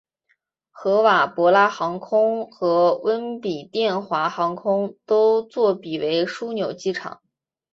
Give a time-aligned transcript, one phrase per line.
[0.71, 7.21] 合瓦博拉航空和温比殿华航空都作比为枢纽机场。